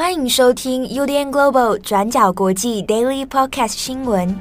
[0.00, 4.34] 欢迎收听 UDN Global 转角国际 Daily Podcast 新闻。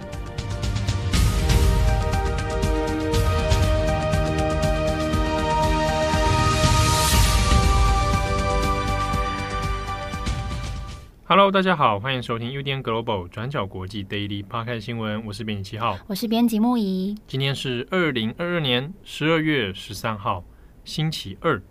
[11.26, 15.26] Hello，大家好，欢迎收听 UDN Global 转角国际 Daily Podcast 新闻。
[15.26, 17.18] 我是编辑七号，我是编辑木仪。
[17.28, 20.46] 今天是二零二二年十二月十三号，
[20.86, 21.62] 星期二。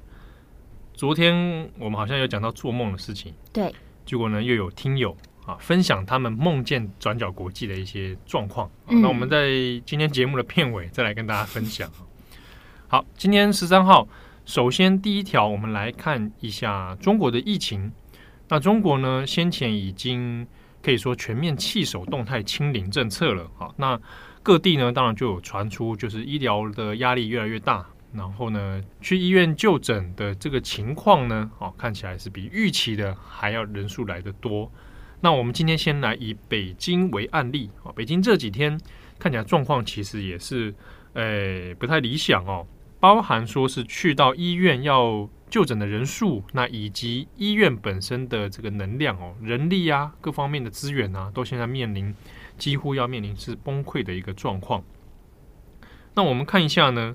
[0.98, 3.72] 昨天我们好像有讲到做梦的事情，对，
[4.04, 9.46] 结果呢又有听友啊分享他们梦见转角国际的一些状况，嗯，那我们在
[9.86, 11.88] 今天节目的片尾再来跟大家分享。
[12.88, 14.08] 好，今天十三号，
[14.44, 17.92] 首先第一条，我们来看一下中国的疫情。
[18.48, 20.44] 那中国呢，先前已经
[20.82, 23.70] 可以说全面弃守动态清零政策了啊。
[23.76, 23.96] 那
[24.42, 27.86] 各地呢，当然就有传出，就是医疗的压力越来越大。
[28.10, 34.72] 然后呢，去医院就诊的这个情况呢，哦，看起来是比预期的还要人数来得多。
[35.20, 38.80] 那我们今天先来以北京为案例，哦，北京这几天
[39.18, 40.74] 看起来状况其实也是，
[41.12, 42.66] 诶，不太理想哦。
[42.98, 52.14] 包含说是去到医院要就诊的人数，那以及医院本身的这个能量哦，人力啊，各方面的资源啊，都现在面临
[52.56, 54.82] 几乎要面临是崩溃的一个状况。
[56.14, 57.14] 那我们看一下呢。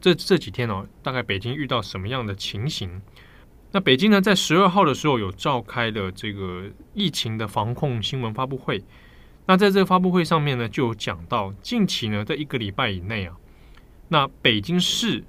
[0.00, 3.02] 这这几天哦，大概北京遇到什么样的情形？
[3.70, 8.82] 那北京呢，在十二号的时候有召开了这个疫情的防控新闻发布会。
[9.46, 13.36] 那在这个发布会上面呢，就有讲到近期呢，在一个礼拜以内啊，
[14.08, 15.24] 那北京市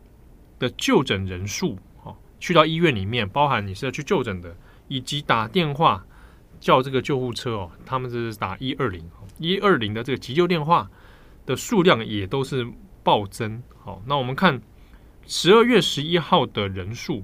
[0.58, 4.56] 的就诊人数啊，去到医院里面，包含你是要去就诊的，
[4.88, 6.06] 以及打电话
[6.60, 10.90] 叫这个救护车哦，他们是打一二零，一二零的这个急救电话
[11.46, 12.66] 的数量也都是
[13.10, 13.64] 暴增。
[13.84, 14.62] 好，那我们看
[15.26, 17.24] 十二月十一号的人数。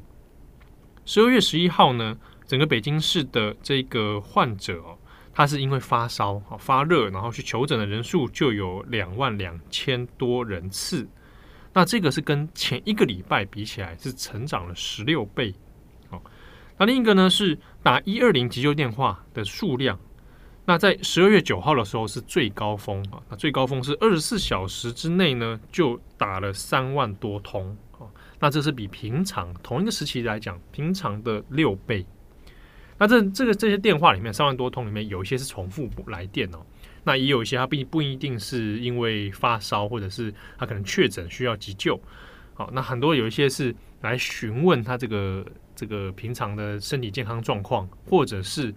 [1.05, 4.97] 十二月十一号呢，整个北京市的这个患者哦，
[5.31, 11.07] 他是因为发烧、发热，然后去求诊的人数就有两万两千多人次。
[11.71, 15.53] 那这个是跟前一个礼拜比起来是成长了十六倍。
[16.09, 16.19] 好，
[16.79, 19.99] 那另一个呢是打一二零急救电话的数量。
[20.67, 28.09] 那在十二月九号的时候是最高峰啊，那最高峰是二十四小时之内呢就打了三万多通啊，
[28.39, 32.03] 那这是比平常同一个时期来讲平常的六倍。
[32.97, 36.57] 那这这个这些电话里面三万多通里面有一些是重复来电哦，
[37.03, 41.99] 那也有一些他并不一定是因为发烧或者是他可能确诊需要急救，
[42.55, 45.45] 好，那很多有一些是来询问他这个
[45.75, 48.73] 这个平常的身体健康状况，或者是。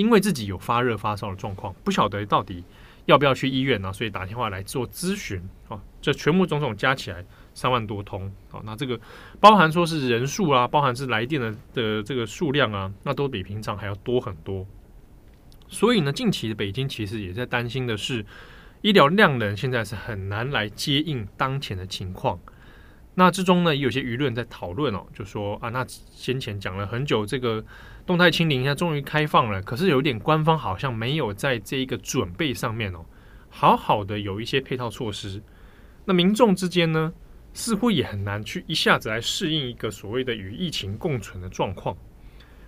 [0.00, 2.64] 因为自己有发热发烧的状况，不晓得到底
[3.04, 5.38] 要不要去医院呢、所以打电话来做咨询
[5.68, 5.78] 啊。
[6.00, 7.22] 这全部种种加起来
[7.52, 8.62] 三万多通啊。
[8.64, 8.98] 那这个
[9.38, 14.66] 包含说是人数啊，包含是来电的的这个数量啊，那都比平常还要多很多。
[15.68, 18.24] 所以呢，近期的北京其实也在担心的是，
[18.80, 22.40] 医疗量能现在是很难来接应当前的情况。
[23.16, 27.62] 那之中呢，也有些舆论在讨论哦，就说啊，那先前讲了很久这个。
[28.10, 33.06] 动态清零，现在终于开放了，可是有点官方好像没有在这一个准备上面哦，
[33.48, 35.40] 好好的有一些配套措施。
[36.04, 37.12] 那民众之间呢，
[37.52, 41.96] 似乎也很难去一下子来适应一个所谓的与疫情共存的状况。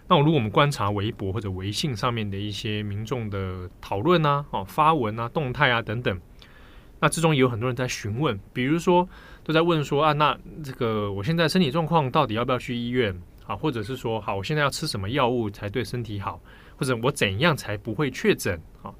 [0.06, 6.20] 那如果我们观察微博或者微信上面的一些民众的讨论啊、哦发文啊、动态啊等等，
[7.00, 9.08] 那之中也有很多人在询问，比如说
[9.42, 13.20] 都在问说啊，那这个我现在身体状况到底要不要去医院？
[13.46, 16.40] 啊，或者是说，好，我现在要吃什么药物才对身体好，
[16.76, 18.60] 或者我怎样才不会确诊？
[18.82, 18.92] 啊，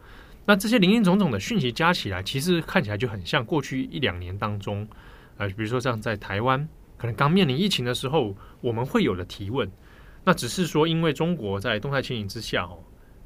[0.45, 4.87] 那这些林林总总的讯息加起来，其实看起来就很像过去一两年当中，
[5.37, 9.71] 呃，比如说像在台湾，可能刚面临疫情的时候，我们会有的提问。
[10.25, 12.79] 那只是说，因为中国在动态清零之下，哦，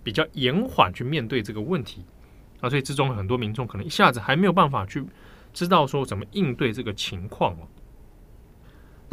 [0.03, 2.05] 比较延缓去面对这个问题，
[2.60, 5.05] 啊，所以之中很多民众可能一下子还没有办法去
[5.53, 7.69] 知道说怎么应对这个情况哦。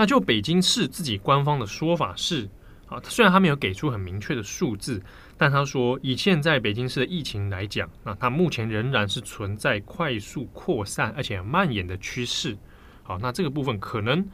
[0.03, 2.49] 那就北京市自己官方的说法是，
[2.87, 5.01] 啊，虽然他没有给出很明确的数字，
[5.37, 12.57] 但他说以现在北京市的疫情来讲，那它目前仍然是存在快速扩散而且蔓延的趋势。
[13.01, 14.27] 好，那这个部分可能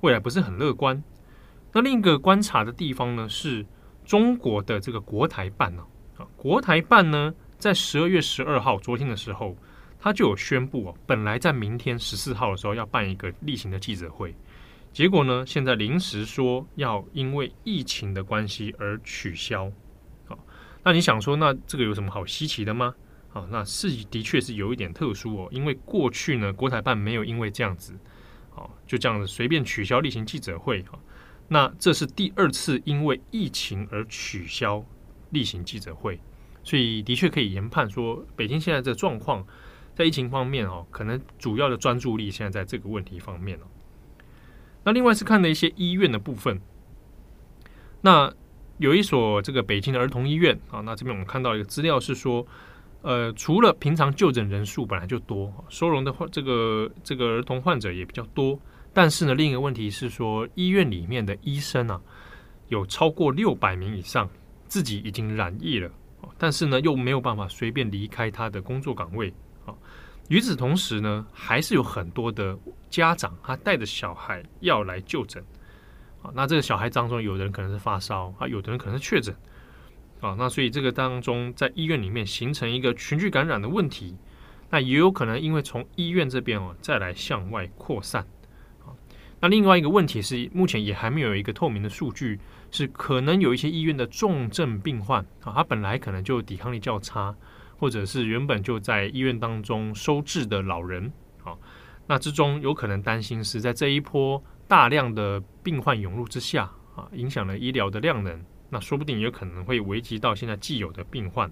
[0.00, 1.00] 未来不是很乐观。
[1.72, 3.64] 那另一个观察的地方呢，是
[4.04, 5.84] 中国的这个国台办呢，
[6.16, 9.56] 啊，国台办呢在十二月十二号昨天的时候，
[10.00, 14.34] 他就有宣布哦，本来在明天十四号的时候要办一个例行的记者会。
[14.92, 15.42] 结果呢？
[15.46, 19.72] 现在临时说要因为疫情的关系而取消。
[20.26, 20.38] 好，
[20.84, 22.94] 那你想说，那这个有什么好稀奇的吗？
[23.30, 25.48] 好，那是的确是有一点特殊哦。
[25.50, 27.94] 因为过去呢，国台办没有因为这样子，
[28.50, 30.82] 好，就这样子随便取消例行记者会。
[30.82, 30.98] 哈，
[31.48, 34.84] 那这是第二次因为疫情而取消
[35.30, 36.20] 例行记者会，
[36.62, 39.46] 所以的确可以研判说，北京现在这状况
[39.94, 43.62] 在疫情方面哦，可能主要的专注力现在在这个问题方面哦。
[44.84, 46.60] 那另外是看了一些医院的部分，
[48.00, 48.32] 那
[48.78, 52.44] 有一所这个北京的儿童医院啊，那这边我们看到一个资料是说，
[53.02, 58.58] 呃，除了平常就诊人数本来就多，收容的患这个这个儿童患者也比较多，
[58.92, 62.00] 但是呢，另一个问题是说，医院里面的医生啊，
[62.68, 64.28] 有超过六百名以上
[64.66, 65.88] 自己已经染疫了，
[66.36, 69.32] 但是呢，又没有办法随便离开他的工作岗位
[69.64, 69.72] 啊。
[70.28, 72.56] 与此同时呢，还是有很多的
[72.88, 75.44] 家长他带着小孩要来就诊
[76.22, 76.30] 啊。
[76.34, 79.34] 那这个小孩当中，有的人可能是发烧啊，有的人可能是确诊
[80.20, 80.34] 啊。
[80.38, 84.16] 那所以这个当中，在医院里面形成一个群聚感染的问题，
[84.70, 88.26] 那也有可能因为从医院这边哦再来向外扩散
[88.86, 88.94] 啊。
[89.40, 92.40] 那另外一个问题是，目前也还没有一个透明的数据，
[92.70, 97.34] 是可能有一些医院的重症病患啊，他本来可能就抵抗力较差。
[97.82, 101.12] 或者是原本就在医院当中收治的老人，
[101.42, 101.52] 啊，
[102.06, 108.40] 那之中有可能担心是在这一波大量的病患涌入之下，啊，影响了医疗的量能，
[108.70, 111.50] 那说不定也有可能会危及到现在既有的病患。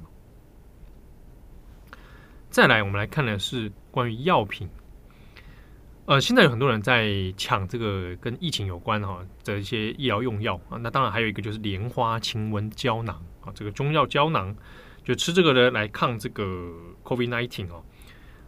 [2.49, 4.69] 再来，我们来看的是关于药品，
[6.05, 14.55] 呃，现在有很多人在抢这个跟疫情有关哈的一些医疗用药啊，那当然还有一个就是莲花清瘟胶囊啊，这个中药胶囊。
[15.11, 16.45] 就吃这个的来抗这个
[17.03, 17.83] COVID-19 哦，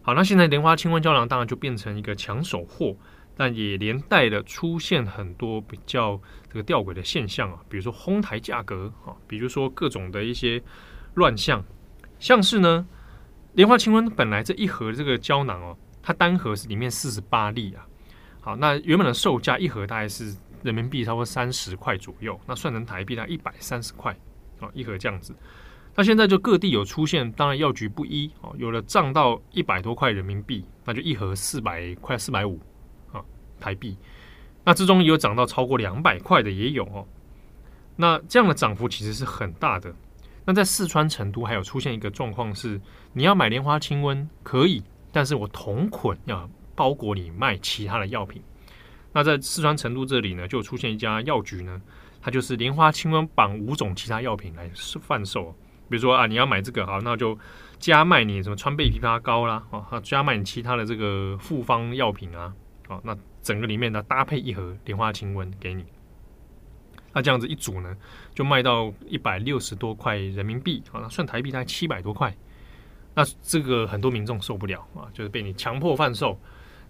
[0.00, 2.94] 好，那现在莲花清瘟胶囊当然就变成一个抢手货，
[3.36, 10.62] 但也连带的出现很多比较这个吊诡的现象啊，比如说哄抬价格啊，比如说各种的一些
[11.14, 11.64] 乱象，
[12.20, 12.86] 像是呢，
[13.54, 17.84] 莲花清瘟本来这一盒这个胶囊哦，它单盒是里面四十八粒啊，
[18.40, 20.32] 好，那原本的售价一盒大概是
[20.62, 24.16] 人民币差不多三十块左右，那算成台币大概一百三十块
[24.60, 25.34] 啊，一盒这样子。
[25.94, 32.58] 那现在就各地有出现，当然药局不一哦，有的涨到一百多块人民币，那就一盒四百块四百五
[33.12, 33.22] 啊
[33.60, 33.96] 台币。
[34.64, 37.06] 那之中有涨到超过两百块的也有哦。
[37.94, 39.94] 那这样的涨幅其实是很大的。
[40.46, 42.80] 那在四川成都还有出现一个状况是，
[43.12, 48.42] 你要买莲花清瘟可以，但是我同捆要包裹你卖其他的药品。
[49.12, 51.82] 那在四川成都这里呢，就出现一家药局呢，
[52.22, 55.54] 它就是莲花清瘟绑五种其他药品来贩售。
[55.92, 57.38] 比如说啊，你要买这个好，那就
[57.78, 62.54] 加卖你什么川贝枇杷膏啦，啊，加卖你其他的这个复方药品啊，
[62.88, 65.84] 啊，那整个里面呢搭配一盒莲花清瘟给你，
[67.12, 67.94] 那这样子一组呢，
[68.34, 72.34] 就卖到一百六十多块人民币，啊，那算台币大概七百多块，
[73.14, 76.40] 那这个很多民众受不了啊，就是被你强迫贩售，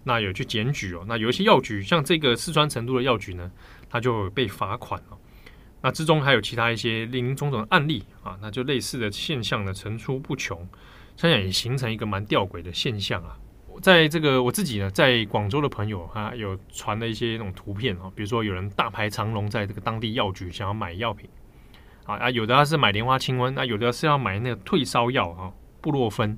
[0.05, 3.51] 那有去检举哦，那有一些药局，像这个四川成都的药局呢，
[3.89, 5.17] 他就被罚款了。
[5.85, 10.57] 那之中还有其他一些林林总总的案例啊，那就类似的现象呢层出不穷，
[11.17, 13.37] 想想也形成一个蛮吊诡的现象啊。
[13.81, 21.29] 在这个我自己呢，在广州的朋友啊，有传了一些那种图片啊，比如说有人大排长龙在这个当地药局想要买药品
[22.05, 25.51] 啊，啊有的他是买莲花清瘟，那有的是要买那个退烧药啊，
[25.81, 26.37] 布洛芬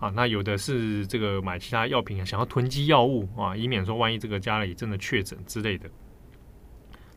[0.00, 5.88] 啊，那有的是这个买其他药品啊想要囤积药物啊，以免说万一这个家里真的确诊之类的。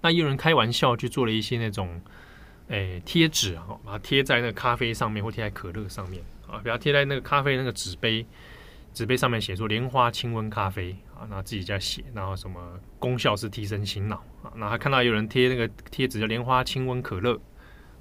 [0.06, 2.00] 那有人开玩笑去做了一些那种，
[2.68, 8.24] 诶贴纸啊，把它贴在那个咖啡上面，或贴在可乐上面啊，比如贴在那个咖啡那个纸杯，
[8.94, 17.34] 纸杯上面写说莲花清瘟咖啡啊，然后自己在写，然后什么功效是提神醒脑啊，然后还看到有人贴那个贴纸叫莲花清瘟可乐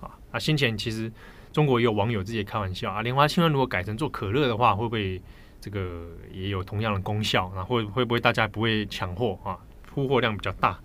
[0.02, 1.11] 啊，啊，先前其实
[1.54, 5.23] 中国也有网友自己开玩笑啊，莲花清瘟如果改成做可乐的话，会不会
[5.58, 7.46] 这个也有同样的功效？
[7.56, 9.56] 啊，会会不会大家不会抢货啊？
[9.87, 10.78] 铺货量比较大。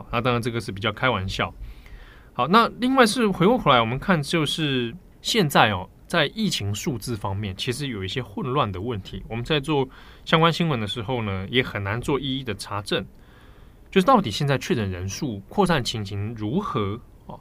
[0.00, 1.52] 好，那当然这个是比较开玩笑。
[2.32, 9.22] 好，那另外是回过头来，我们看就是现在哦，在疫情数字方面，其实有一些混乱的问题。
[9.28, 9.86] 我们在做
[10.24, 13.04] 相关新闻的时候呢，也很难做一一的查证，
[13.90, 17.38] 就是到底现在确诊人数扩散情形如何哦？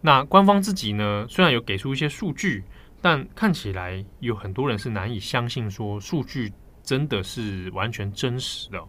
[0.00, 2.64] 那官方自己呢，虽然有给出一些数据，
[3.00, 6.50] 但看起来有很多人是难以相信说数据
[6.82, 8.82] 真的是完全真实的，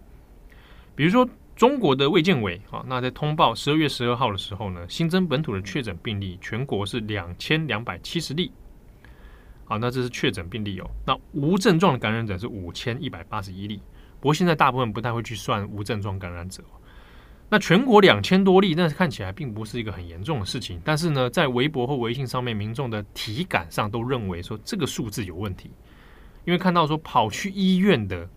[0.96, 1.30] 比如说。
[1.62, 8.51] 中国的卫健委啊，那在通报十二月十二号的时候呢，新增本土的确诊病例全国是两千两百七十例。
[9.65, 10.89] 好，那这是确诊病例哦。
[11.06, 13.80] 那无症状的感染者是五千一百八十一例。
[14.20, 16.63] 不过现在大部分不太会去算无症状感染者。
[17.48, 20.82] 那全国两千多例，但是看起来并不是一个很严重的事情。
[20.84, 25.70] 但是呢，在微博或微信上面，民众的体感上都认为说这个数字有问题，
[26.44, 28.27] 因为看到说跑去医院的。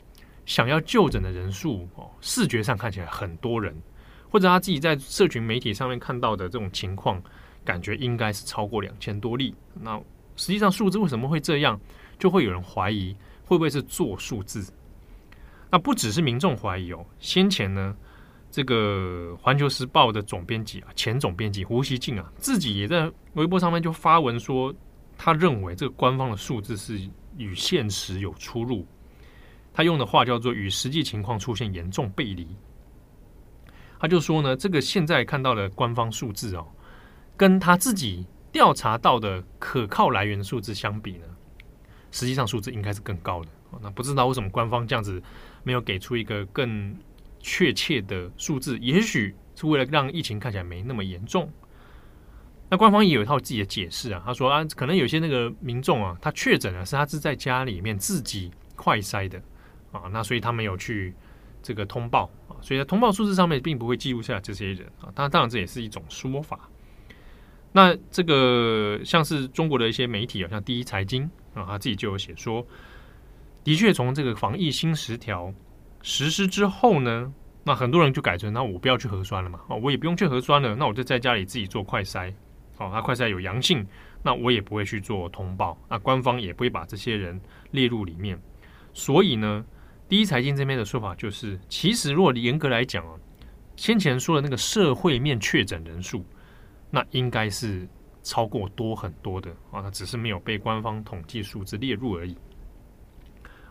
[0.47, 3.75] 想要就诊的人数哦，视觉上看起来很多人，
[4.31, 7.23] 或者他自己在社群媒体上面看到的这种情况，
[7.65, 9.55] 感觉应该是超过两千多例。
[9.75, 9.99] 那
[10.37, 11.81] 实际上数字为什么会这样？
[12.19, 14.73] 就会有人怀疑会不会是做数字？
[15.71, 17.97] 那不只是民众怀疑哦，先前呢，
[18.51, 24.73] 这个《环球时报》的总编辑啊，前总编辑胡锡进啊，自己也在微博上面就发文说，
[25.19, 27.01] 他认为这个官方的数字是
[27.37, 28.87] 与现实有出入。
[29.75, 32.47] 他用的话叫做“与实际情况出现严重背离”。
[34.01, 36.67] 他就说呢，这个现在看到的官方数字哦，
[37.37, 41.27] 跟他自己调查到的可靠来源的数字相比呢，
[42.13, 43.51] 实际上数字应该是更高的。
[43.83, 45.21] 那不知道为什么官方这样子
[45.65, 46.97] 没有给出一个更
[47.41, 48.79] 确切的数字？
[48.79, 51.51] 也许是为了让疫情看起来没那么严重。
[52.71, 59.43] 那官方也有一套自己的解释啊，他说啊，可能有些那个民众啊，他确诊了是他是在家里面自己快筛的
[59.95, 61.15] 啊，那所以他没有去
[61.63, 65.07] 这个通报啊，所以在通报数字上面并不会记录下这些人啊。
[65.15, 66.69] 当然，当然这也是一种说法。
[67.73, 71.25] 那这个像是中国的一些媒体啊，像第一财经
[71.55, 72.67] 啊，他自己就有写说，
[73.63, 75.55] 的确从这个防疫新十条
[76.03, 77.33] 实施之后呢，
[77.65, 82.33] 那很多人就改成，那我不要去核酸了嘛，哦，我也不用去核酸了，那我就在家里自己做快筛，
[82.79, 83.87] 哦，他快筛有阳性，
[84.23, 88.41] 那我也不会去做通报，那官方也不会把这些人列入里面。
[88.93, 89.65] 所以呢，
[90.09, 93.15] 第一财经这边的说法就是，其实如果严格来讲啊，
[93.77, 96.25] 先前说的那个社会面确诊人数。
[96.91, 97.89] 那应该是
[98.23, 102.37] 超过多很多的啊，那只是没有被官方统计数字列入而已。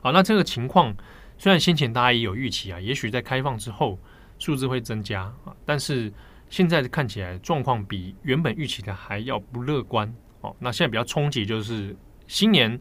[0.02, 0.94] 好，那这个情况
[1.38, 3.98] 虽然先前大家也有预期啊，也许在开放之后
[4.40, 6.12] 数字会增加啊，但是
[6.50, 10.54] 现在看起来状况比原本预期的还要不乐观哦。
[10.60, 11.96] 那现在比较冲击就是
[12.28, 12.78] 新年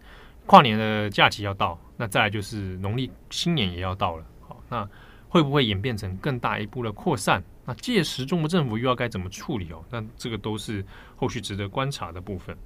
[0.47, 4.25] 跨年的假期要到，那再来就是农历新年也要到了。
[4.41, 4.89] 好，那
[5.29, 7.43] 会不会演变成更大一步的扩散？
[7.65, 9.85] 那届时中国政府又要该怎么处理哦？
[9.91, 10.85] 那这个都是
[11.15, 12.57] 后续值得观察的部分。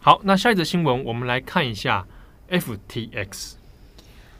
[0.00, 2.06] 好，那下一则新闻，我们来看一下
[2.50, 3.54] FTX。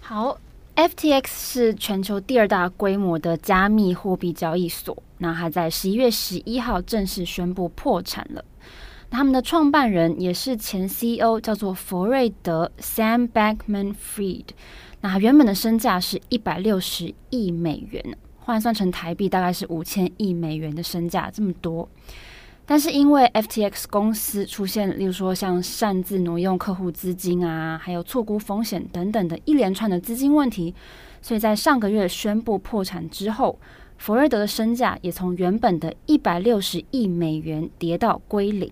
[0.01, 0.39] 好
[0.75, 5.01] ，FTX 是全球第二大规模的加密货币交易所。
[5.19, 8.45] 那它在十一月十一号正式宣布破产了。
[9.11, 14.47] 他们的创办人也是前 CEO，叫做弗瑞德 （Sam Bankman-Fried）。
[15.01, 18.17] 那原本的身价是一百六十亿美元。
[18.39, 21.89] 换算成台币大概是五千亿美元的身价，这么多。
[22.65, 30.75] 但是因为 FTX 公司出现，例如说像擅自挪用客户资金啊，还有错估风险等等的一连串的资金问题，
[31.21, 33.59] 所以在上个月宣布破产之后，
[33.99, 38.71] 弗瑞德的身价也从原本的一百六十亿美元跌到归零。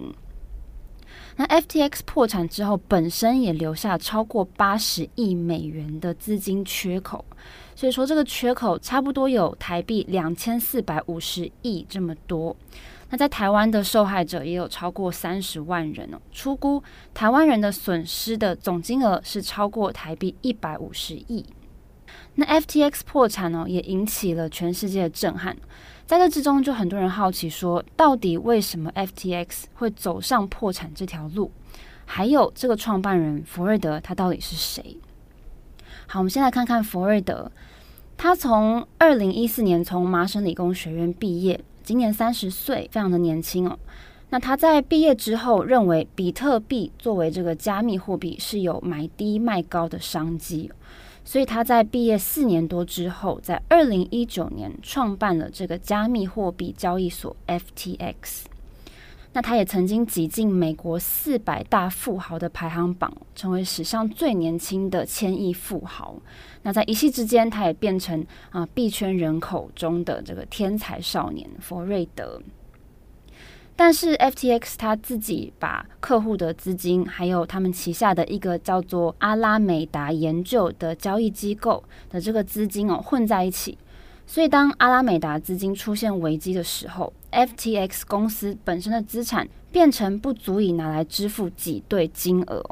[1.36, 7.24] 那 FTX 破产之后，本身也留下超过八十亿美元的资金缺口。
[7.74, 12.54] 所以说，这个缺口差不多有台币两千四百五十亿这么多。
[13.10, 16.18] 那在台湾的受害者也有超过三十万人哦。
[16.30, 21.44] 初估台湾人的损失的总金额是超过台币一百五十亿。
[22.36, 25.56] 那 FTX 破产呢，也引起了全世界的震撼。
[26.06, 31.50] 在这之中，就很多人好奇说，到底为什么 FTX 会走上破产这条路？
[32.04, 34.98] 还有这个创办人弗瑞德，他到底是谁？
[36.06, 37.50] 好，我们先来看看弗瑞德。
[38.18, 43.78] 他从二零一四年从麻省理工学院毕业，今年三十岁，非常的年轻哦。
[44.28, 50.70] 那他在毕业之后，认为比特币作为这个加密货币是有买低卖高的商机，
[51.24, 58.44] 所以他在毕业四年多之后，在二零一九年创办了这个加密货币交易所 FTX。
[59.32, 66.14] 那他也曾经挤进美国四百大富豪的排行榜，成为史上最年轻的千亿富豪。
[66.62, 72.40] 那在一夕之间，他也变成啊币圈人口中的这个天才少年弗瑞德。
[73.76, 83.76] 但是 FTX 他自己把客户的资金，还有他们旗下的一个叫做阿拉美达研究的交易机构的这个资金哦混在一起。
[84.26, 92.64] 所以，当阿拉美达资金出现危机的时候，FTX 公司本身的资产变成不足以拿来支付挤兑金额。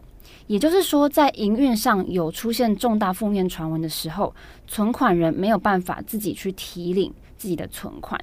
[0.46, 4.34] 也就是说，在营运上有出现重大负面传闻的时候，
[4.66, 8.18] 存款人没有办法自己去提领自己的存款。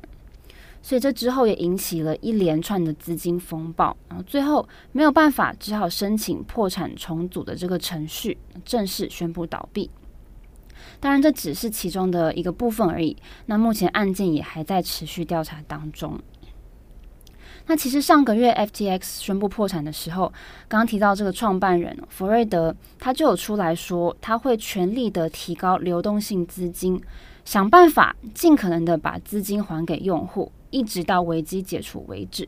[0.90, 9.88] 所以，这之后也引起了一连串的资金风暴，然后最后没有办法，只好申请破产重组的这个程序，正式宣布倒闭。
[11.00, 13.16] 当然，这只是其中的一个部分而已。
[13.46, 16.20] 那目前案件也还在持续调查当中。
[17.68, 20.34] 那其实上个月 FTX 宣布破产的时候，
[20.68, 27.00] 刚刚提到这个创办人弗瑞德，他就有出来说，他会全力的提高流动性资金，
[27.46, 32.48] 想办法尽可能的把资金还给用户，一直到危机解除为止。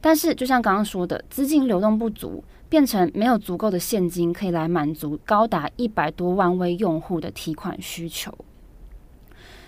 [0.00, 8.32] 但是就像刚刚说的，资金流动不足，变成没有足够的现金可以来满足高达一百多万位用户的提款需求。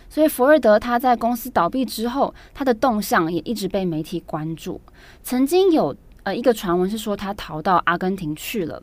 [0.09, 4.81] 所以，福瑞德他在公司倒闭之后，他的动向也一直被媒体关注。
[5.23, 8.83] 曾经有呃一个传闻是说他逃到阿根廷去了。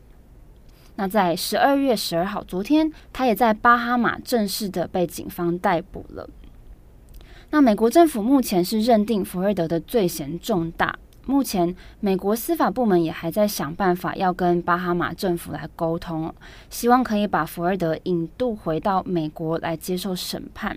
[0.96, 6.28] 那在十二月十二号，昨天他也在巴哈马正式的被警方逮捕了。
[7.54, 16.34] 那美国政府目前是认定佛瑞德的罪嫌重大，目前美国司法部门也还在想办法要跟巴哈马政府来沟通，
[16.68, 20.76] 希望可以把福瑞德引渡回到美国来接受审判。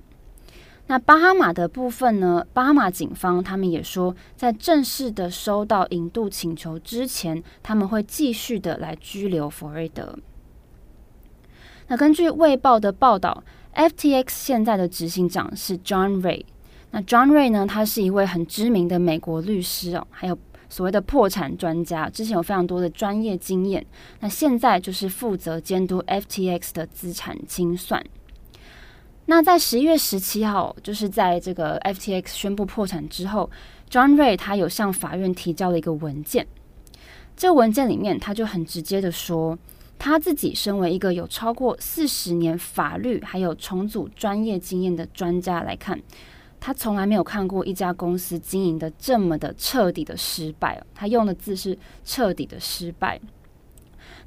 [0.85, 2.45] 那巴哈马的部分呢？
[2.53, 10.15] 巴哈马警方他们也说，在正式的收到引渡请求之前，他们会继续的来拘留福瑞德。
[11.87, 13.43] 那根据《卫报》的报道
[13.73, 16.45] ，FTX 现在的执行长是 John Ray。
[16.91, 20.37] 那 John Ray 呢，他是一位很知名的美国律师哦，还有
[20.69, 23.85] 所谓的破产专家，之前有非常多的专业经验。
[24.19, 28.03] 那现在就是负责监督 FTX 的资产清算。
[29.25, 33.49] 那在十一月十七号，就是在这个 FTX 宣布破产之后
[33.89, 36.47] ，John Ray 他有向法院提交了一个文件。
[37.35, 39.57] 这个文件里面，他就很直接的说，
[39.99, 46.01] 他自己身为一个有超过四十年法律还有重组专业经验的专家来看，
[46.59, 50.83] 他从来没有看过一家公司经营的这么的彻底的失败。
[50.93, 53.19] 他用的字是彻底的失败。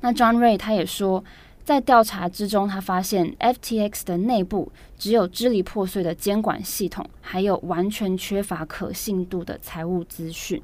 [0.01, 1.25] 那 John Ray 他也说。
[1.63, 10.61] 在调查之中，他发现 FTX 的内部只有支离破碎的监管系统，还有完全缺乏可信度的财务资讯。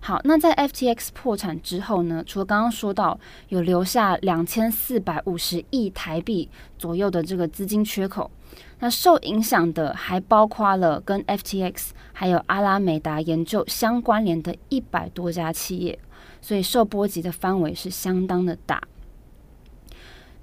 [0.00, 2.24] 好，那在 FTX 破产之后呢？
[2.26, 8.28] 除了刚刚说到有留下两千四百五十亿台币左右的这个资金缺口，
[8.78, 15.98] 那受影响的还包括了跟 FTX 还有阿拉美达研究相关联的一百多家企业，
[16.42, 18.82] 所以受波及的范围是相当的大。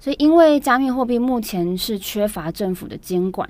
[0.00, 3.48] 所以，因为加密货币目前是缺乏政府的监管，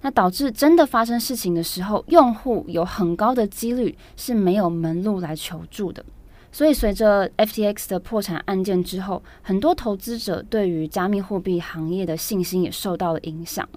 [0.00, 6.04] 那导致真的发生事情的时候，用户有很高的几率是没有门路来求助的。
[6.50, 13.68] 所以，随着 FTX 的破产案件之后，很多投资者对于加密货币行业的信心也受到了影响。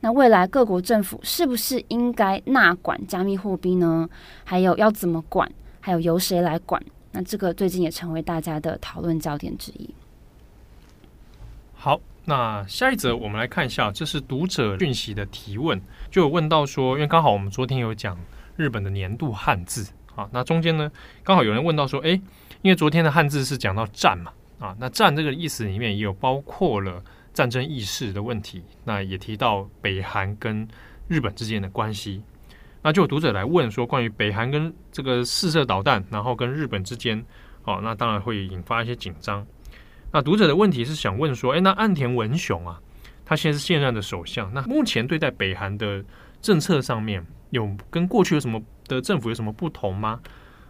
[0.00, 4.08] 那未来各国政府是不是应该纳管加密货币呢？
[4.44, 5.50] 还有要怎么管？
[5.80, 6.82] 还有由谁来管？
[7.12, 9.88] 那这个最近也成为大家的讨论焦点之一。
[11.74, 15.80] 好，那下一则我们来看一下，这是读者讯息的提问，
[16.10, 18.16] 就有问到说，因为刚好我们昨天有讲
[18.56, 20.90] 日本的年度汉字啊，那中间呢
[21.24, 22.20] 刚好有人问到说，诶，
[22.62, 30.66] 因为昨天的汉字是讲到战嘛，啊，那战这个意思里面也有包括了战争意识的问题，那也提到北韩跟
[31.06, 32.22] 日本之间的关系，
[32.82, 37.24] 那就有读者来问说，关于北韩跟这个试射导弹，然后跟日本之间，
[37.64, 39.46] 哦，那当然会引发一些紧张。
[40.12, 42.80] 那读者的问题是想问说，诶，那岸田文雄啊，
[43.24, 46.02] 他现在是现任的首相，那目前对待北韩的
[46.40, 50.20] 政策上面有跟过去有什么的政府有什么不同吗？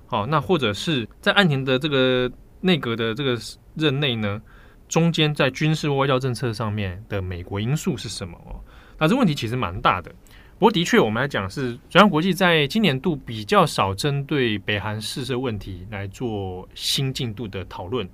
[0.07, 2.31] 好，那或者是在岸田的这个
[2.63, 3.39] 内阁的这个
[3.75, 4.41] 任内呢，
[4.89, 8.37] 中间在军事外交政策上面的美国因素是什么？
[8.47, 8.59] 哦，
[8.99, 10.11] 那这问题其实蛮大的。
[10.59, 18.09] 不过的确，我们来讲是中央国际在今年度比较少针对北韩试射问题来做新进度的讨论。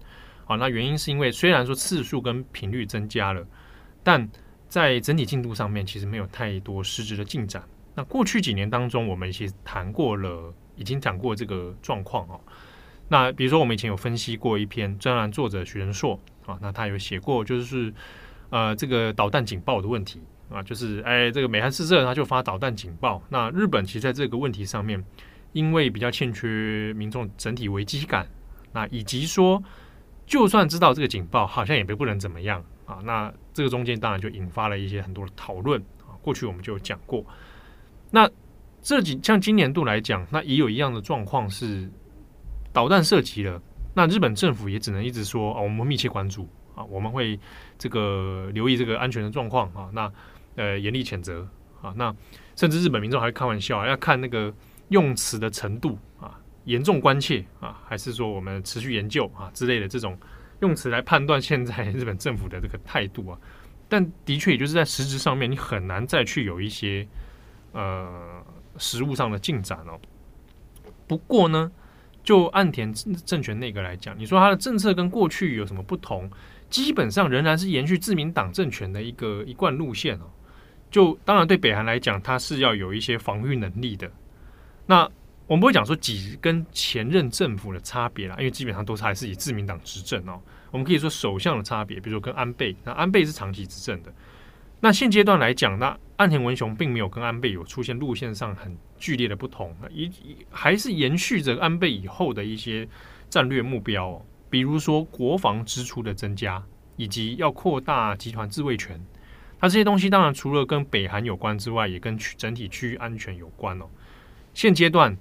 [0.45, 3.47] 好，那原因是因为虽然说次数跟频率增加了，
[4.03, 4.29] 但
[4.69, 7.63] 在整体进度上面其实没有太多实质的进展。
[7.95, 12.39] 那过去几年当中，我们其实谈过了，已经讲过这个状况哦。
[13.09, 17.93] 那比如说，我们以前有分析过一篇专栏作者徐仁硕啊，那他有写过就是
[18.51, 23.23] 呃这个导弹警报的问题啊，就是哎这个美韩试射他就发导弹警报。
[23.29, 25.05] 那日本其实在这个问题上面，
[25.53, 28.27] 因为比较欠缺民众整体危机感，
[28.73, 29.63] 那以及说。
[30.27, 32.97] 就算知道这个警报，好像也被不能怎么样啊。
[33.05, 36.17] 那这个中间当然就引发了一些很多的讨论啊。
[36.23, 37.23] 过去我们就讲过，
[38.11, 38.27] 那
[38.81, 41.91] 这几像今年度来讲，那也有一样的状况是
[42.75, 43.63] 导弹射击了，
[43.95, 47.39] 那日本政府也只能一直说啊，我们密切关注啊，我们会
[47.79, 49.89] 这个留意这个安全的状况啊。
[49.93, 50.13] 那
[50.57, 51.49] 呃严厉谴责
[51.81, 51.95] 啊。
[51.97, 52.15] 那
[52.57, 54.53] 甚至日本民众还会开玩笑，要看那个
[54.89, 56.39] 用词的程度啊。
[56.65, 60.19] 严重关切啊，还是说我们持续研究啊之类的这种
[60.61, 63.39] 用词来判断现在日本政府的这个态度啊？
[63.87, 67.07] 但的确，也就是在实质上面，你很难再去有一些
[67.73, 68.43] 呃
[68.79, 70.01] 实物上的进展哦。
[71.07, 71.71] 不过呢，
[72.25, 76.29] 就岸田政政权内阁来讲，你说他的政策跟过去有什么不同？
[76.71, 80.25] 基本上仍然是延续自民党政权的一个一贯路线哦。
[80.91, 84.11] 就当然对北韩来讲，它是要有一些防御能力的。
[84.87, 85.09] 那
[85.47, 90.41] 我们不会讲说几跟前任政府的差别啦，因为基本上都是还是以自民党执政哦。
[90.71, 94.13] 我们可以说首相的差别，比如说跟安倍，那安倍是长期执政的。
[94.81, 100.11] 那现阶段来讲，那岸田文雄并没有跟安倍有出现路线上很剧烈的不同，一
[100.51, 102.89] 还是延续着安倍以后的一些
[103.29, 106.63] 战略目标，比如说国防支出的增加，
[106.97, 109.01] 以及要扩大集团自卫权。
[109.61, 113.87] 那这些东西当然除了跟北韩有关之外，也跟整体区域安全有关哦。
[114.53, 115.17] 现阶段，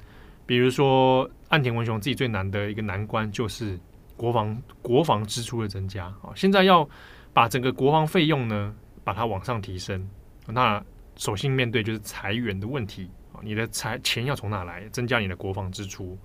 [0.45, 3.79] 比如说岸田文雄自己最难的一个难关就是
[4.15, 6.87] 国防国防支出的增加啊，现在要
[7.31, 10.07] 把整个国防费用呢，把它往上提升，
[10.47, 10.83] 那
[11.15, 16.17] 首先面对就是裁员的问题啊，你的财钱要从哪来增加你的国防支出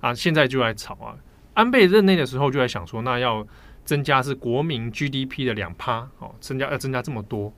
[0.00, 0.14] 啊？
[0.14, 1.16] 现在就在吵啊，
[1.54, 3.46] 安倍任内的时候就在想说，那要
[3.84, 7.52] 增加是国民 GDP 的两趴哦，增加要增加这么多，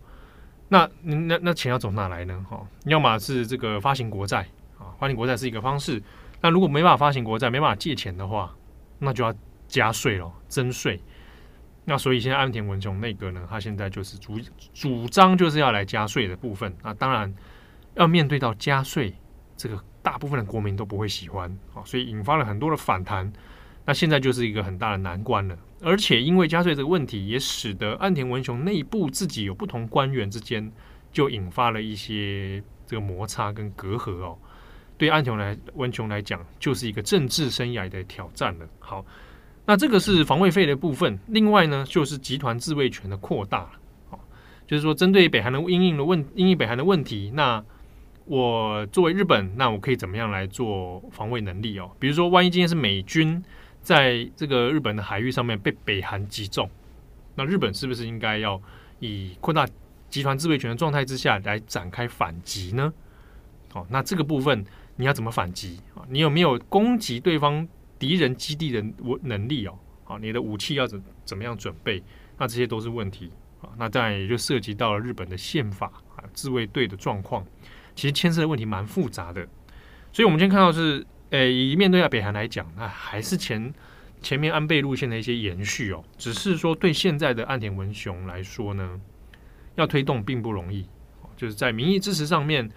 [0.68, 2.44] 那那那钱要从哪来呢？
[2.48, 4.46] 哈，要么是这个发行国债
[4.78, 6.02] 啊，发行国债是一个方式，
[6.40, 8.52] 那如果没办法发行国债，没办法借钱的话，
[8.98, 9.34] 那就要
[9.68, 10.98] 加税咯，增税。
[11.84, 14.38] 那所以现在安田文雄内阁呢，他现在就是主
[14.72, 17.34] 主张就是要来加税的部分啊，当然
[17.94, 19.12] 要面对到加税，
[19.56, 23.32] 这个大部分的国民都不会喜欢啊，所以引发了很多的反弹。
[23.84, 30.70] 那现在就是一个很大的难关了，而且因为加税这个问题，也使得安田文雄内部自己有不同官员之间
[31.10, 34.38] 就引发了一些这个摩擦跟隔阂哦。
[34.96, 38.68] 对安田来文雄来讲，就是一个政治生涯的挑战了。
[38.78, 39.04] 好。
[39.64, 44.18] 那这个是防卫费的部分，另外呢，就是集团自卫权的扩大了，
[44.66, 47.64] 就是说针对北韩的因应的问，因应北韩的问题，那
[48.24, 51.90] 我作为日本，那我可以怎么样来做防卫能力哦？
[52.00, 53.40] 比如说，万一今天是美军
[53.82, 56.68] 在这个日本的海域上面被北韩击中，
[57.36, 58.60] 那日本是不是应该要
[58.98, 59.64] 以扩大
[60.08, 62.92] 集团自卫权的状态之下来展开反击呢？
[63.72, 64.64] 好，那这个部分
[64.96, 66.02] 你要怎么反击啊？
[66.08, 67.68] 你有没有攻击对方？
[68.02, 68.84] 敌人基地的
[69.22, 72.02] 能力哦，好，你的武器要怎怎么样准备？
[72.36, 73.70] 那这些都是问题啊。
[73.78, 75.86] 那当然也就涉及到了日本的宪法
[76.16, 77.46] 啊，自卫队的状况，
[77.94, 79.46] 其实牵涉的问题蛮复杂的。
[80.12, 83.72] 所以，我们今天看到是，诶，以面对北韩来讲，那还是前
[84.20, 86.02] 前面安倍路线的一些延续哦。
[86.18, 89.00] 只是说，对现在的岸田文雄来说呢，
[89.76, 90.88] 要推动并不容易，
[91.36, 92.68] 就是在民意支持上面，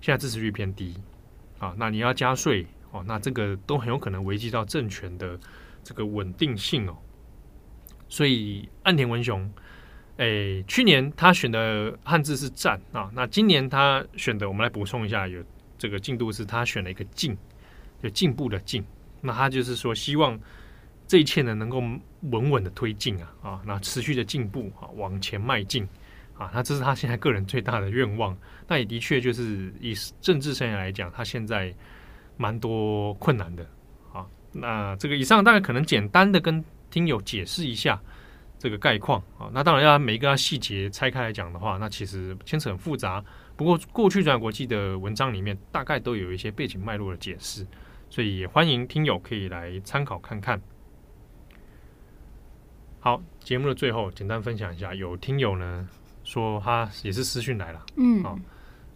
[0.00, 0.96] 现在支持率偏低
[1.60, 1.72] 啊。
[1.78, 2.66] 那你要加税。
[2.92, 5.38] 哦，那这个都很有可能危及到政权的
[5.82, 6.96] 这个稳定性哦。
[8.06, 9.50] 所以岸田文雄，
[10.18, 15.42] 诶，去年他选的汉字是“战”啊，那今年他选的，我们来补充一下，有
[15.78, 17.34] 这个进度是他选了一个“进”，
[18.02, 18.84] 就进步的“进”。
[19.22, 20.38] 那他就是说，希望
[21.06, 21.80] 这一切呢能够
[22.30, 25.88] 稳稳的推进啊啊，那持续的进步啊，往前迈进
[26.36, 28.36] 啊，那这是他现在个人最大的愿望。
[28.68, 31.74] 那也的确就是以政治生涯来讲，他现在。
[32.36, 33.66] 蛮多困难的，
[34.12, 38.00] 啊，那这个以上大概可能简单的跟听友解释一下
[38.58, 43.22] 这个概况啊，那当然要每一个细节拆开来讲的话，那其实牵扯很复杂。
[43.56, 47.66] 不过过去转国际的文章里面大概都有一些背景脉络的解释，
[48.08, 50.60] 所以也欢迎听友可以来参考看看。
[52.98, 55.88] 好，节目的最后简单分享一下，有听友呢
[56.24, 58.34] 说他也是私讯来了，嗯，啊，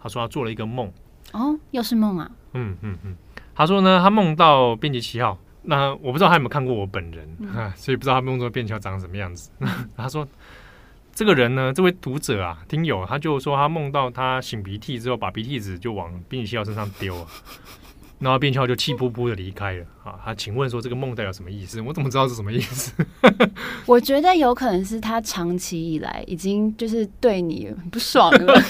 [0.00, 0.90] 他说他做了一个梦，
[1.32, 3.16] 哦，又是梦啊，嗯嗯嗯。
[3.56, 9.50] 他说呢，他梦到编辑七号，那我不知道他有没有看过我本人，嗯、所以不知道他梦中的编辑七号长什么样子。
[9.96, 10.28] 他说，
[11.14, 17.26] 这个人呢，这位读者啊，听友，他就说他梦到他擤鼻涕之后，把鼻涕纸就往编辑七号身上丢啊，
[18.20, 19.86] 然后编辑七号就气噗噗的离开了。
[20.04, 21.80] 啊，他请问说这个梦代表什么意思？
[21.80, 22.92] 我怎么知道是什么意思？
[23.86, 28.62] 我觉得有可能是他长期以来已经就是对你不爽了。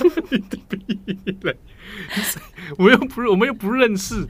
[2.79, 4.25] 我又不，我们又不认识。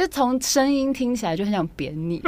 [0.00, 2.22] 就从声音听起来就很想扁你。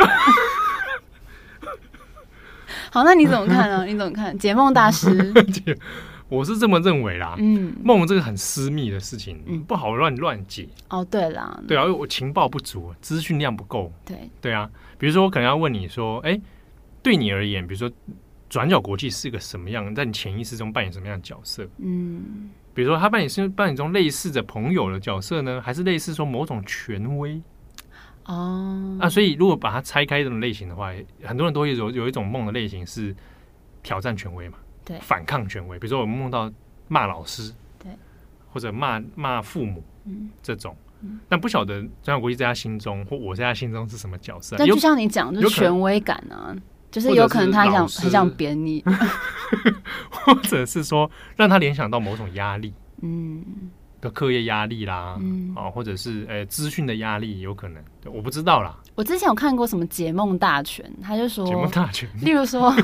[2.90, 3.86] 好，那你怎么看呢？
[3.88, 4.38] 你怎么看？
[4.38, 5.32] 解梦大师，
[6.28, 7.34] 我是这么认为啦。
[7.38, 10.68] 嗯，梦这个很私密的事情，嗯，不好乱乱解。
[10.90, 13.90] 哦，对啦，对啊，因为我情报不足，资讯量不够。
[14.04, 14.68] 对，对啊。
[14.98, 16.38] 比如说，我可能要问你说，哎，
[17.02, 17.90] 对你而言，比如说
[18.50, 21.66] 转角国际是个什么样，在你潜意识中扮演什么样的角色？
[21.78, 27.40] 嗯，比如说他扮演是扮演中类似的朋友的角色呢，还是类似说某种权威？
[28.24, 30.92] 哦，啊，所以如果把它拆开这种类型的话，
[31.24, 33.14] 很多人都会有有一种梦的类型是
[33.82, 35.78] 挑战权威嘛，对，反抗权威。
[35.78, 36.50] 比如说我们梦到
[36.88, 37.90] 骂老师，对，
[38.52, 40.76] 或者骂骂父母，嗯，这种，
[41.28, 44.54] 但不晓得张小国际在他心中或我在他心中是什么角色。
[44.56, 46.54] 但就像你讲，就是权威感啊，
[46.92, 48.84] 就是有可能他想很想贬你，
[50.10, 53.44] 或者是说让他联想到某种压力，嗯，
[54.02, 58.76] 的课业压力啦，嗯哦，或者是呃资讯的压力有可能，我不知道啦。
[58.94, 62.82] 我之前有看过什么解梦大全，他就说解梦大全， 例如说，例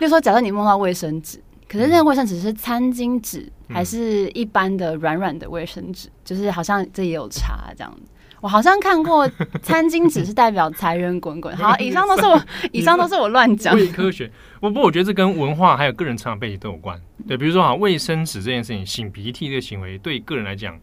[0.00, 8.10] 如说，假设你梦到卫生纸，可是那个卫生纸是餐巾纸，还是一般的软软的卫生纸，就是好像这也有差这样子。
[8.40, 9.28] 我好像看过
[9.62, 11.56] 餐巾纸是代表财源滚滚。
[11.56, 13.74] 好， 以上都是我，以上都是我乱讲。
[13.74, 17.00] 伪科学，不不，我觉得这跟文化还有个人成长背景都有关。
[17.26, 20.78] 对，比如说啊，卫生纸这件事情，擤鼻涕这个行为，对个人来讲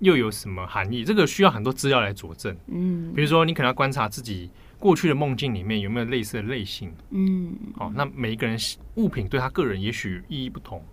[0.00, 1.04] 又有什么含义？
[1.04, 2.56] 这个需要很多资料来佐证。
[2.66, 6.92] 嗯，比如说你可能要观察自己过去的梦境里面有没有类似的类型。
[7.10, 8.58] 嗯，好，那每一个人
[8.96, 10.84] 物品对他个人也许意义不同。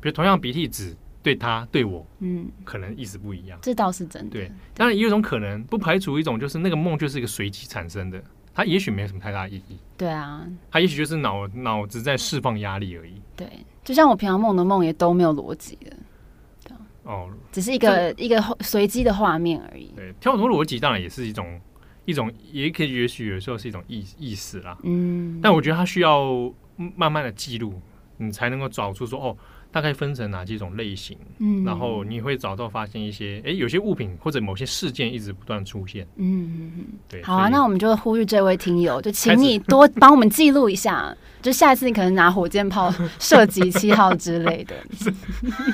[0.00, 0.96] 比如同样鼻涕纸。
[1.24, 4.30] 对他对我，嗯，可能意思不一样，这倒是真的。
[4.30, 9.78] 对，当然也有一种可能，不排除一种就是那个梦就是一个随机产生的，它也许没有什么太大意义。
[9.96, 13.14] 对啊，它也许就是脑脑子在释放压力而已。
[13.34, 13.48] 对，
[13.82, 19.90] 就像我平常梦的梦也都没有逻辑的，哦，只是一个一个随机的画面而已。
[19.96, 21.58] 对，跳脱逻辑当然也是一种
[22.04, 24.76] 一种，也可以也许有时候是一种意意识啦。
[24.82, 27.80] 嗯，但我觉得它需要慢慢的记录，
[28.18, 29.36] 你才能够找出说哦。
[29.74, 31.18] 大概分成哪几种类型？
[31.38, 36.06] 嗯，然后你会找到发现一些，哎，有些物品或者某些事件一直不断出现。
[36.14, 37.20] 嗯嗯嗯，对。
[37.24, 44.76] 好啊，那我们就呼吁这位听友，就请你 多帮我们记录一下，就下一次你可能拿火箭炮射击七号之类的。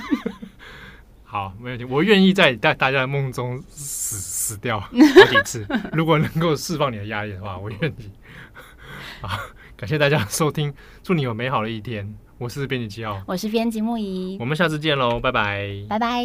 [1.23, 8.11] 好，没问题，我愿意在大大家的梦中死死掉好几次， 如果能够释放你的压力的话，我愿意。
[9.21, 9.29] 好，
[9.77, 12.15] 感谢大家收听，祝你有美好的一天。
[12.40, 16.24] 我是编辑七号，我是编辑木仪，我们下次见喽，拜拜，拜拜。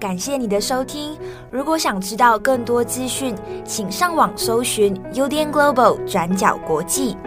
[0.00, 1.14] 感谢你的收听，
[1.50, 3.34] 如果想知道更多资讯，
[3.66, 7.18] 请上网搜寻 UDN Global 转角国际。